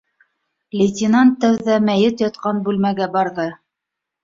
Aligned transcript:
Лейтенант 0.79 1.35
тәүҙә 1.43 1.77
мәйет 1.91 2.25
ятҡан 2.27 2.65
бүлмәгә 2.71 3.13
барҙы. 3.21 3.49